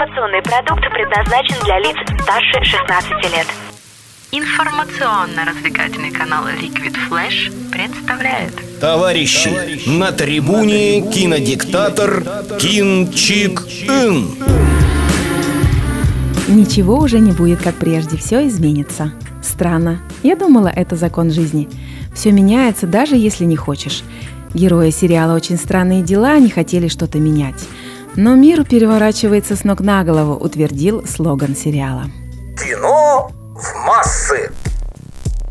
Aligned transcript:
Информационный 0.00 0.40
продукт 0.40 0.80
предназначен 0.94 1.62
для 1.62 1.78
лиц 1.78 1.94
старше 2.22 2.64
16 2.64 3.10
лет. 3.34 3.46
Информационно-развлекательный 4.32 6.10
канал 6.10 6.46
Liquid 6.46 6.96
Flash 7.10 7.52
представляет 7.70 8.50
Товарищи, 8.80 9.78
на 9.86 10.10
трибуне 10.10 11.02
кинодиктатор 11.02 12.24
Кин 12.58 13.12
Чик 13.12 13.60
Ин. 13.88 14.30
Ничего 16.48 16.96
уже 16.96 17.18
не 17.18 17.32
будет, 17.32 17.60
как 17.60 17.74
прежде, 17.74 18.16
все 18.16 18.48
изменится. 18.48 19.12
Странно. 19.42 20.00
Я 20.22 20.34
думала, 20.34 20.68
это 20.68 20.96
закон 20.96 21.30
жизни. 21.30 21.68
Все 22.14 22.32
меняется, 22.32 22.86
даже 22.86 23.16
если 23.16 23.44
не 23.44 23.56
хочешь. 23.56 24.02
Герои 24.54 24.88
сериала 24.90 25.36
«Очень 25.36 25.58
странные 25.58 26.02
дела» 26.02 26.38
не 26.38 26.48
хотели 26.48 26.88
что-то 26.88 27.18
менять. 27.18 27.68
Но 28.16 28.34
мир 28.34 28.64
переворачивается 28.64 29.56
с 29.56 29.64
ног 29.64 29.80
на 29.80 30.04
голову, 30.04 30.34
утвердил 30.34 31.06
слоган 31.06 31.54
сериала. 31.56 32.04
Кино 32.58 33.30
в 33.54 33.86
массы. 33.86 34.50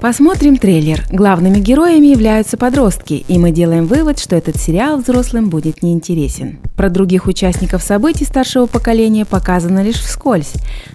Посмотрим 0.01 0.55
трейлер. 0.55 1.03
Главными 1.11 1.59
героями 1.59 2.07
являются 2.07 2.55
подростки, 2.55 3.25
и 3.27 3.37
мы 3.37 3.51
делаем 3.51 3.85
вывод, 3.85 4.17
что 4.17 4.37
этот 4.37 4.55
сериал 4.55 4.99
взрослым 4.99 5.49
будет 5.49 5.83
неинтересен. 5.83 6.57
Про 6.77 6.89
других 6.89 7.27
участников 7.27 7.83
событий 7.83 8.23
старшего 8.23 8.65
поколения 8.65 9.25
показано 9.25 9.83
лишь 9.83 9.99
вскользь, 9.99 10.53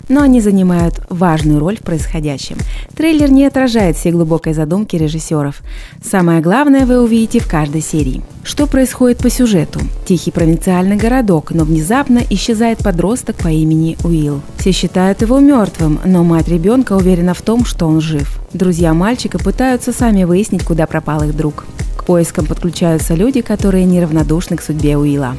но 0.09 0.22
они 0.22 0.40
занимают 0.40 1.02
важную 1.10 1.59
роль 1.59 1.76
в 1.76 1.82
происходящем. 1.82 2.56
Трейлер 2.96 3.30
не 3.30 3.45
отражает 3.45 3.98
всей 3.98 4.10
глубокой 4.10 4.54
задумки 4.54 4.96
режиссеров. 4.96 5.60
Самое 6.02 6.40
главное 6.40 6.86
вы 6.86 7.02
увидите 7.02 7.40
в 7.40 7.46
каждой 7.46 7.82
серии. 7.82 8.23
Что 8.42 8.66
происходит 8.66 9.18
по 9.18 9.28
сюжету? 9.28 9.80
Тихий 10.06 10.30
провинциальный 10.30 10.96
городок, 10.96 11.50
но 11.50 11.64
внезапно 11.64 12.23
исчезает 12.30 12.78
подросток 12.78 13.36
по 13.36 13.48
имени 13.48 13.98
Уилл. 14.02 14.40
Все 14.56 14.73
считают 14.73 15.20
его 15.20 15.40
мертвым, 15.40 16.00
но 16.06 16.24
мать 16.24 16.48
ребенка 16.48 16.95
уверена 16.95 17.34
в 17.34 17.42
том, 17.42 17.66
что 17.66 17.86
он 17.86 18.01
жив. 18.01 18.40
Друзья 18.54 18.93
мальчика 18.95 19.38
пытаются 19.38 19.92
сами 19.92 20.24
выяснить, 20.24 20.64
куда 20.64 20.87
пропал 20.87 21.23
их 21.24 21.37
друг. 21.37 21.64
К 21.96 22.04
поискам 22.04 22.46
подключаются 22.46 23.14
люди, 23.14 23.42
которые 23.42 23.84
неравнодушны 23.84 24.56
к 24.56 24.62
судьбе 24.62 24.96
Уилла. 24.96 25.34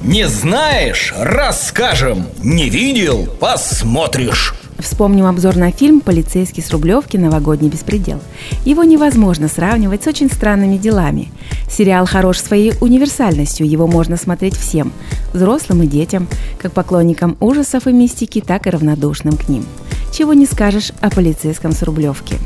Не 0.00 0.28
знаешь? 0.28 1.14
Расскажем. 1.18 2.26
Не 2.42 2.68
видел? 2.68 3.26
Посмотришь. 3.40 4.54
Вспомним 4.78 5.24
обзор 5.24 5.56
на 5.56 5.72
фильм 5.72 6.00
«Полицейский 6.00 6.62
с 6.62 6.70
Рублевки. 6.70 7.16
Новогодний 7.16 7.70
беспредел». 7.70 8.20
Его 8.64 8.84
невозможно 8.84 9.48
сравнивать 9.48 10.04
с 10.04 10.06
очень 10.06 10.30
странными 10.30 10.76
делами. 10.76 11.32
Сериал 11.70 12.06
хорош 12.06 12.38
своей 12.38 12.74
универсальностью, 12.80 13.68
его 13.68 13.86
можно 13.86 14.18
смотреть 14.18 14.54
всем– 14.54 14.92
взрослым 15.32 15.82
и 15.82 15.86
детям, 15.86 16.28
как 16.58 16.72
поклонникам 16.72 17.36
ужасов 17.40 17.86
и 17.86 17.92
мистики, 17.92 18.42
так 18.46 18.66
и 18.66 18.70
равнодушным 18.70 19.36
к 19.36 19.48
ним. 19.48 19.64
Чего 20.12 20.34
не 20.34 20.46
скажешь 20.46 20.92
о 21.00 21.10
полицейском 21.10 21.72
с 21.72 21.82
Рублевки. 21.82 22.36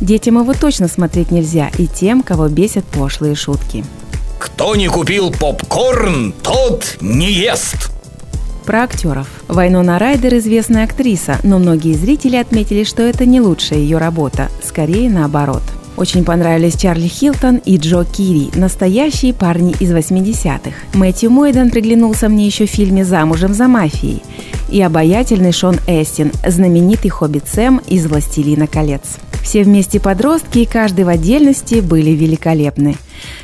Детям 0.00 0.38
его 0.40 0.54
точно 0.54 0.88
смотреть 0.88 1.30
нельзя 1.30 1.70
и 1.78 1.86
тем, 1.86 2.22
кого 2.22 2.48
бесят 2.48 2.84
пошлые 2.84 3.34
шутки. 3.34 3.84
Кто 4.38 4.76
не 4.76 4.88
купил 4.88 5.32
попкорн, 5.32 6.32
тот 6.42 6.96
не 7.00 7.32
ест. 7.32 7.90
Про 8.64 8.84
актеров. 8.84 9.26
Вайнона 9.48 9.98
Райдер– 9.98 10.34
известная 10.36 10.84
актриса, 10.84 11.38
но 11.42 11.58
многие 11.58 11.94
зрители 11.94 12.36
отметили, 12.36 12.84
что 12.84 13.02
это 13.02 13.24
не 13.24 13.40
лучшая 13.40 13.78
ее 13.78 13.98
работа, 13.98 14.50
скорее 14.62 15.10
наоборот. 15.10 15.62
Очень 15.96 16.24
понравились 16.24 16.76
Чарли 16.76 17.08
Хилтон 17.08 17.56
и 17.56 17.76
Джо 17.76 18.04
Кири, 18.04 18.50
настоящие 18.54 19.34
парни 19.34 19.74
из 19.80 19.90
80-х. 19.90 20.70
Мэтью 20.94 21.30
Мойден 21.30 21.70
приглянулся 21.70 22.28
мне 22.28 22.46
еще 22.46 22.66
в 22.66 22.70
фильме 22.70 23.04
«Замужем 23.04 23.52
за 23.52 23.66
мафией» 23.66 24.22
и 24.68 24.80
обаятельный 24.80 25.50
Шон 25.50 25.76
Эстин, 25.88 26.30
знаменитый 26.46 27.10
хоббит 27.10 27.48
Сэм 27.48 27.80
из 27.88 28.06
«Властелина 28.06 28.68
колец». 28.68 29.18
Все 29.48 29.62
вместе 29.62 29.98
подростки 29.98 30.58
и 30.58 30.66
каждый 30.66 31.06
в 31.06 31.08
отдельности 31.08 31.76
были 31.76 32.10
великолепны. 32.10 32.96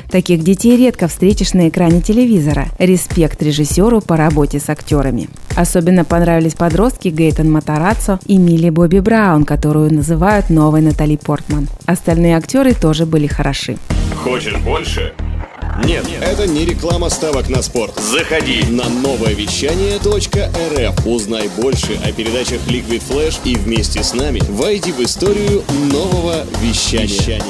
Таких 0.07 0.43
детей 0.43 0.77
редко 0.77 1.07
встретишь 1.07 1.53
на 1.53 1.67
экране 1.67 1.99
телевизора. 1.99 2.67
Респект 2.77 3.41
режиссеру 3.41 4.01
по 4.01 4.15
работе 4.15 4.59
с 4.59 4.69
актерами. 4.69 5.29
Особенно 5.55 6.05
понравились 6.05 6.53
подростки 6.53 7.07
Гейтон 7.07 7.51
Матараццо 7.51 8.19
и 8.27 8.37
Милли 8.37 8.69
Бобби 8.69 8.99
Браун, 8.99 9.45
которую 9.45 9.91
называют 9.91 10.51
новой 10.51 10.81
Натали 10.81 11.15
Портман. 11.15 11.67
Остальные 11.87 12.37
актеры 12.37 12.75
тоже 12.75 13.07
были 13.07 13.25
хороши. 13.25 13.79
Хочешь 14.23 14.57
больше? 14.57 15.11
Нет, 15.83 16.07
это 16.21 16.47
не 16.47 16.65
реклама 16.65 17.09
ставок 17.09 17.49
на 17.49 17.61
спорт. 17.61 17.99
Заходи. 17.99 18.63
На 18.69 18.87
новое 18.87 19.33
вещание 19.33 19.97
.рф. 19.97 21.05
Узнай 21.05 21.49
больше 21.57 21.99
о 22.03 22.11
передачах 22.13 22.61
Liquid 22.67 23.03
Flash 23.07 23.39
и 23.43 23.55
вместе 23.55 24.01
с 24.01 24.13
нами 24.13 24.41
войди 24.49 24.91
в 24.93 25.01
историю 25.01 25.63
нового 25.91 26.45
вещания. 26.61 27.41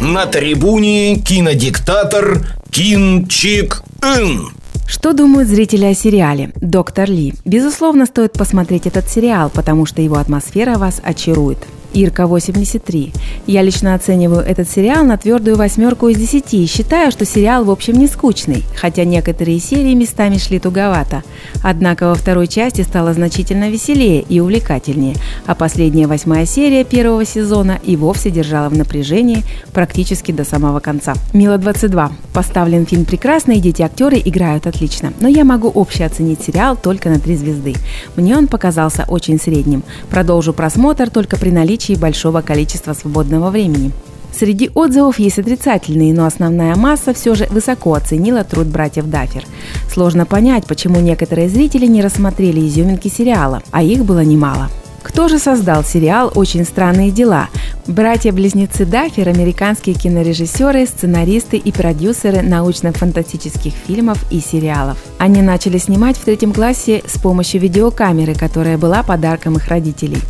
На 0.00 0.26
трибуне 0.26 1.16
кинодиктатор 1.16 2.46
Кин 2.70 3.26
Чик 3.28 3.82
Ин. 4.02 4.48
Что 4.88 5.12
думают 5.12 5.48
зрители 5.48 5.84
о 5.84 5.94
сериале 5.94 6.50
«Доктор 6.56 7.08
Ли»? 7.08 7.34
Безусловно, 7.44 8.06
стоит 8.06 8.32
посмотреть 8.32 8.86
этот 8.86 9.08
сериал, 9.08 9.50
потому 9.50 9.86
что 9.86 10.02
его 10.02 10.16
атмосфера 10.16 10.78
вас 10.78 11.00
очарует. 11.04 11.58
Ирка 11.92 12.26
83. 12.26 13.12
Я 13.46 13.62
лично 13.62 13.94
оцениваю 13.94 14.40
этот 14.42 14.70
сериал 14.70 15.04
на 15.04 15.16
твердую 15.16 15.56
восьмерку 15.56 16.08
из 16.08 16.18
десяти 16.18 16.62
и 16.62 16.66
считаю, 16.66 17.10
что 17.10 17.24
сериал 17.24 17.64
в 17.64 17.70
общем 17.70 17.94
не 17.94 18.06
скучный, 18.06 18.64
хотя 18.76 19.04
некоторые 19.04 19.58
серии 19.58 19.94
местами 19.94 20.38
шли 20.38 20.58
туговато. 20.60 21.24
Однако 21.62 22.08
во 22.08 22.14
второй 22.14 22.46
части 22.46 22.82
стало 22.82 23.12
значительно 23.12 23.70
веселее 23.70 24.22
и 24.22 24.38
увлекательнее, 24.40 25.16
а 25.46 25.54
последняя 25.54 26.06
восьмая 26.06 26.46
серия 26.46 26.84
первого 26.84 27.24
сезона 27.24 27.80
и 27.82 27.96
вовсе 27.96 28.30
держала 28.30 28.68
в 28.68 28.76
напряжении 28.76 29.42
практически 29.72 30.30
до 30.30 30.44
самого 30.44 30.80
конца. 30.80 31.14
Мила 31.32 31.58
22. 31.58 32.12
Поставлен 32.32 32.86
фильм 32.86 33.04
прекрасно, 33.04 33.52
и 33.52 33.60
дети-актеры 33.60 34.22
играют 34.24 34.66
отлично, 34.66 35.12
но 35.20 35.26
я 35.26 35.44
могу 35.44 35.68
общее 35.68 36.06
оценить 36.06 36.42
сериал 36.42 36.76
только 36.76 37.10
на 37.10 37.18
три 37.18 37.36
звезды. 37.36 37.74
Мне 38.14 38.36
он 38.36 38.46
показался 38.46 39.04
очень 39.08 39.40
средним. 39.40 39.82
Продолжу 40.10 40.52
просмотр 40.52 41.10
только 41.10 41.36
при 41.36 41.50
наличии 41.80 41.98
большого 41.98 42.42
количества 42.42 42.92
свободного 42.92 43.50
времени. 43.50 43.92
Среди 44.32 44.70
отзывов 44.74 45.18
есть 45.18 45.38
отрицательные, 45.38 46.14
но 46.14 46.24
основная 46.24 46.76
масса 46.76 47.12
все 47.12 47.34
же 47.34 47.46
высоко 47.50 47.94
оценила 47.94 48.44
труд 48.44 48.66
братьев 48.66 49.06
Даффер. 49.06 49.44
Сложно 49.92 50.24
понять, 50.26 50.66
почему 50.66 51.00
некоторые 51.00 51.48
зрители 51.48 51.86
не 51.86 52.02
рассмотрели 52.02 52.60
изюминки 52.60 53.08
сериала, 53.08 53.62
а 53.70 53.82
их 53.82 54.04
было 54.04 54.22
немало. 54.24 54.68
Кто 55.02 55.28
же 55.28 55.38
создал 55.38 55.82
сериал 55.82 56.30
«Очень 56.34 56.64
странные 56.64 57.10
дела»? 57.10 57.48
Братья-близнецы 57.86 58.84
Даффер– 58.84 59.28
американские 59.30 59.94
кинорежиссеры, 59.94 60.86
сценаристы 60.86 61.56
и 61.56 61.72
продюсеры 61.72 62.42
научно-фантастических 62.42 63.72
фильмов 63.86 64.18
и 64.30 64.40
сериалов. 64.40 64.98
Они 65.20 65.42
начали 65.42 65.76
снимать 65.76 66.16
в 66.16 66.24
третьем 66.24 66.54
классе 66.54 67.02
с 67.06 67.18
помощью 67.18 67.60
видеокамеры, 67.60 68.34
которая 68.34 68.78
была 68.78 69.02
подарком 69.02 69.56
их 69.56 69.68
родителей. 69.68 70.22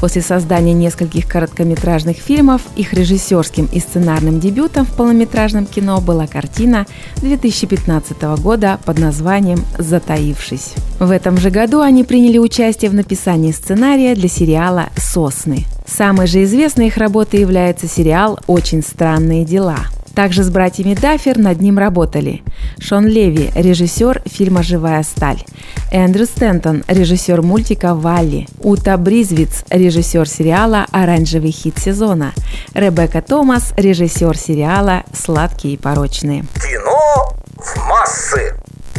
После 0.00 0.20
создания 0.20 0.72
нескольких 0.72 1.28
короткометражных 1.28 2.16
фильмов 2.16 2.60
их 2.74 2.92
режиссерским 2.92 3.66
и 3.66 3.78
сценарным 3.78 4.40
дебютом 4.40 4.84
в 4.84 4.96
полнометражном 4.96 5.64
кино 5.64 6.00
была 6.00 6.26
картина 6.26 6.88
2015 7.18 8.20
года 8.42 8.80
под 8.84 8.98
названием 8.98 9.64
«Затаившись». 9.78 10.72
В 10.98 11.12
этом 11.12 11.36
же 11.38 11.50
году 11.50 11.80
они 11.80 12.02
приняли 12.02 12.38
участие 12.38 12.90
в 12.90 12.94
написании 12.94 13.52
сценария 13.52 14.16
для 14.16 14.28
сериала 14.28 14.88
«Сосны». 14.96 15.66
Самой 15.86 16.26
же 16.26 16.42
известной 16.42 16.88
их 16.88 16.96
работой 16.96 17.38
является 17.38 17.86
сериал 17.86 18.40
«Очень 18.48 18.82
странные 18.82 19.44
дела». 19.44 19.86
Также 20.14 20.42
с 20.42 20.50
братьями 20.50 20.94
Даффер 20.94 21.38
над 21.38 21.60
ним 21.60 21.78
работали 21.78 22.42
Шон 22.78 23.06
Леви, 23.06 23.50
режиссер 23.54 24.22
фильма 24.26 24.62
«Живая 24.62 25.02
сталь», 25.02 25.42
Эндрю 25.90 26.26
Стентон, 26.26 26.84
режиссер 26.86 27.42
мультика 27.42 27.94
«Валли», 27.94 28.46
Ута 28.60 28.96
Бризвиц, 28.96 29.64
режиссер 29.70 30.28
сериала 30.28 30.86
«Оранжевый 30.92 31.50
хит 31.50 31.78
сезона», 31.78 32.32
Ребекка 32.74 33.22
Томас, 33.22 33.72
режиссер 33.76 34.36
сериала 34.36 35.04
«Сладкие 35.12 35.74
и 35.74 35.76
порочные». 35.76 36.44
Кино 36.54 37.36
в 37.56 37.88
массы. 37.88 38.54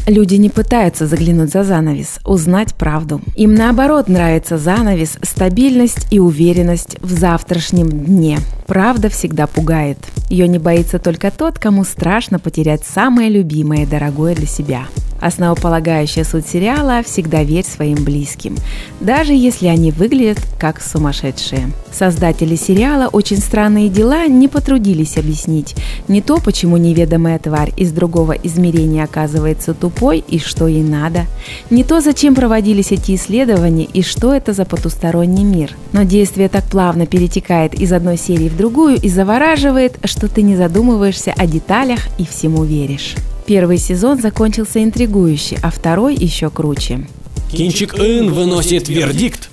Люди 0.05 0.35
не 0.35 0.49
пытаются 0.49 1.07
заглянуть 1.07 1.51
за 1.51 1.63
занавес, 1.63 2.19
узнать 2.25 2.73
правду. 2.75 3.21
Им 3.35 3.55
наоборот 3.55 4.09
нравится 4.09 4.57
занавес, 4.57 5.17
стабильность 5.21 6.07
и 6.11 6.19
уверенность 6.19 6.97
в 6.99 7.11
завтрашнем 7.11 7.89
дне. 7.89 8.39
Правда 8.67 9.07
всегда 9.07 9.47
пугает. 9.47 9.97
Ее 10.29 10.49
не 10.49 10.59
боится 10.59 10.99
только 10.99 11.31
тот, 11.31 11.57
кому 11.57 11.85
страшно 11.85 12.37
потерять 12.37 12.83
самое 12.83 13.29
любимое 13.29 13.83
и 13.83 13.85
дорогое 13.85 14.35
для 14.35 14.47
себя. 14.47 14.87
Основополагающая 15.23 16.25
суть 16.25 16.47
сериала– 16.47 17.01
всегда 17.05 17.43
верь 17.43 17.63
своим 17.63 18.03
близким, 18.03 18.57
даже 18.99 19.31
если 19.33 19.67
они 19.67 19.91
выглядят 19.91 20.39
как 20.59 20.81
сумасшедшие. 20.81 21.71
Создатели 21.93 22.57
сериала 22.57 23.07
«Очень 23.07 23.37
странные 23.37 23.87
дела» 23.87 24.27
не 24.27 24.49
потрудились 24.49 25.17
объяснить 25.17 25.75
не 26.09 26.21
то, 26.21 26.39
почему 26.39 26.75
неведомая 26.75 27.39
тварь 27.39 27.71
из 27.77 27.93
другого 27.93 28.33
измерения 28.33 29.05
оказывается 29.05 29.73
тупой 29.73 30.19
и 30.27 30.39
что 30.39 30.67
ей 30.67 30.83
надо, 30.83 31.25
не 31.69 31.85
то, 31.85 32.01
зачем 32.01 32.35
проводились 32.35 32.91
эти 32.91 33.15
исследования 33.15 33.85
и 33.85 34.01
что 34.01 34.33
это 34.33 34.51
за 34.51 34.65
потусторонний 34.65 35.45
мир. 35.45 35.71
Но 35.93 36.03
действие 36.03 36.49
так 36.49 36.65
плавно 36.65 37.05
перетекает 37.05 37.73
из 37.73 37.93
одной 37.93 38.17
серии 38.17 38.49
в 38.49 38.57
другую 38.57 38.97
и 38.97 39.07
завораживает, 39.07 39.99
что 40.03 40.27
ты 40.27 40.41
не 40.41 40.57
задумываешься 40.57 41.33
о 41.37 41.45
деталях 41.47 42.01
и 42.17 42.25
всему 42.25 42.65
веришь. 42.65 43.15
Первый 43.45 43.77
сезон 43.77 44.19
закончился 44.19 44.83
интригующе, 44.83 45.57
а 45.61 45.69
второй 45.69 46.15
еще 46.15 46.49
круче. 46.49 47.07
Кинчик 47.51 47.95
Ин 47.99 48.31
выносит 48.31 48.87
вердикт. 48.87 49.49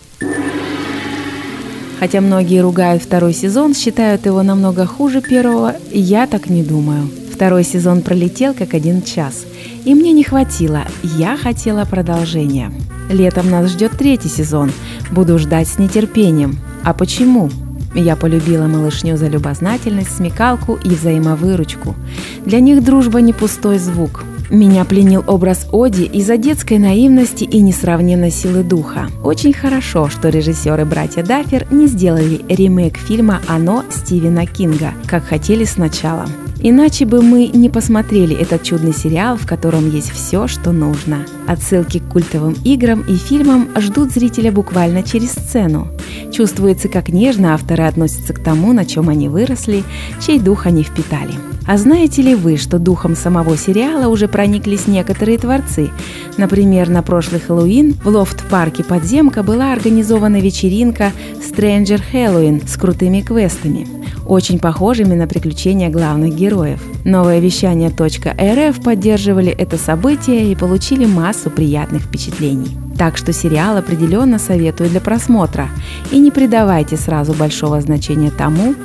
Хотя 1.99 2.21
многие 2.21 2.63
ругают 2.63 3.03
второй 3.03 3.35
сезон, 3.35 3.75
считают 3.75 4.25
его 4.25 4.43
намного 4.43 4.87
хуже 4.87 5.21
первого, 5.21 5.77
я 5.93 6.27
так 6.27 6.49
не 6.49 6.63
думаю. 6.63 7.11
Второй 7.33 7.65
сезон 7.65 8.01
пролетел 8.01 8.55
как 8.55 8.75
один 8.75 9.03
час. 9.03 9.45
И 9.85 9.95
мне 9.95 10.13
не 10.13 10.25
хватило, 10.25 10.85
я 11.03 11.37
хотела 11.37 11.85
продолжения. 11.85 12.73
Летом 13.11 13.51
нас 13.51 13.71
ждет 13.71 13.93
третий 13.99 14.29
сезон. 14.29 14.73
Буду 15.11 15.39
ждать 15.39 15.69
с 15.69 15.79
нетерпением. 15.79 16.59
А 16.85 16.95
почему? 16.95 17.51
Я 17.95 18.17
полюбила 18.17 18.67
малышню 18.67 19.17
за 19.17 19.29
любознательность, 19.29 20.17
смекалку 20.17 20.79
и 20.83 20.91
взаимовыручку. 20.91 21.97
Для 22.45 22.61
них 22.61 22.85
дружба 22.85 23.21
не 23.21 23.33
пустой 23.33 23.79
звук. 23.79 24.25
Меня 24.51 24.85
пленил 24.85 25.23
образ 25.27 25.69
Оди 25.73 26.03
из-за 26.03 26.37
детской 26.37 26.79
наивности 26.79 27.45
и 27.45 27.61
несравненной 27.61 28.33
силы 28.33 28.65
духа. 28.65 29.09
Очень 29.23 29.53
хорошо, 29.53 30.09
что 30.09 30.29
режиссеры 30.29 30.85
братья 30.85 31.23
Даффер 31.23 31.67
не 31.71 31.87
сделали 31.87 32.41
ремейк 32.49 32.97
фильма 32.97 33.41
«Оно» 33.47 33.85
Стивена 33.91 34.47
Кинга, 34.47 34.93
как 35.07 35.25
хотели 35.25 35.65
сначала. 35.65 36.27
Иначе 36.63 37.07
бы 37.07 37.23
мы 37.23 37.47
не 37.47 37.71
посмотрели 37.71 38.37
этот 38.37 38.63
чудный 38.63 38.93
сериал, 38.93 39.37
в 39.37 39.47
котором 39.47 39.91
есть 39.91 40.11
все, 40.11 40.47
что 40.47 40.73
нужно. 40.73 41.25
Отсылки 41.47 42.01
к 42.01 42.09
культовым 42.09 42.55
играм 42.65 43.01
и 43.09 43.17
фильмам 43.17 43.71
ждут 43.79 44.13
зрителя 44.13 44.53
буквально 44.53 45.03
через 45.03 45.31
сцену. 45.31 45.89
Чувствуется, 46.33 46.89
как 46.89 47.09
нежно 47.09 47.55
авторы 47.55 47.85
относятся 47.85 48.35
к 48.35 48.43
тому, 48.43 48.75
на 48.75 48.85
чем 48.85 49.09
они 49.09 49.31
выросли, 49.31 49.85
чей 50.21 50.39
дух 50.39 50.67
они 50.67 50.83
впитали. 50.83 51.33
А 51.67 51.79
знаете 51.79 52.21
ли 52.21 52.35
вы, 52.35 52.57
что 52.57 52.79
духом 52.79 53.17
самого 53.17 53.57
сериала 53.57 54.09
уже 54.09 54.29
прониклись 54.29 54.87
некоторые 54.87 55.39
творцы? 55.39 55.91
Например, 56.37 56.89
на 56.89 57.03
прошлый 57.03 57.41
Хэллоуин 57.41 57.95
в 57.95 58.09
лофт-парке 58.09 58.85
«Подземка» 58.85 59.43
была 59.43 59.73
организована 59.73 60.41
вечеринка 60.41 61.13
Stranger 61.39 62.03
Halloween 62.13 62.69
с 62.69 62.77
крутыми 62.77 63.21
квестами, 63.21 63.87
очень 64.31 64.61
похожими 64.61 65.15
на 65.15 65.27
приключения 65.27 65.91
главных 65.91 66.37
героев. 66.37 66.81
Новое 67.05 67.41
вещание 67.41 67.91
.рф 67.91 68.81
поддерживали 68.83 69.51
это 69.51 69.77
событие 69.77 70.53
и 70.53 70.55
получили 70.55 71.05
массу 71.05 71.51
приятных 71.51 72.05
впечатлений. 72.05 72.77
Так 72.97 73.17
что 73.17 73.33
сериал 73.33 73.77
определенно 73.77 74.39
советую 74.39 74.89
для 74.89 75.01
просмотра. 75.01 75.69
И 76.13 76.19
не 76.19 76.31
придавайте 76.31 76.97
сразу 76.97 77.33
большого 77.33 77.81
значения 77.81 78.31
тому, 78.31 78.77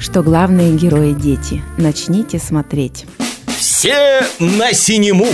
что 0.00 0.22
главные 0.22 0.74
герои– 0.74 1.12
дети. 1.20 1.62
Начните 1.76 2.38
смотреть. 2.38 3.04
Все 3.58 4.22
на 4.40 4.72
синему! 4.72 5.26